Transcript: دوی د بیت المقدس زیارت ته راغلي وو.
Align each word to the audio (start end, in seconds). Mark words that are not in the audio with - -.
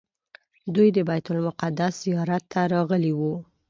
دوی 0.75 0.89
د 0.95 0.97
بیت 1.09 1.25
المقدس 1.33 1.93
زیارت 2.05 2.43
ته 2.51 2.61
راغلي 2.73 3.13
وو. 3.15 3.33